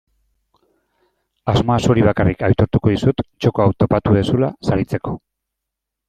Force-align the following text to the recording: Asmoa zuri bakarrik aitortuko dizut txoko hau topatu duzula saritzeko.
Asmoa 1.51 1.75
zuri 1.89 2.05
bakarrik 2.07 2.41
aitortuko 2.47 2.93
dizut 2.93 3.21
txoko 3.45 3.65
hau 3.65 3.67
topatu 3.83 4.15
duzula 4.17 4.49
saritzeko. 4.71 5.13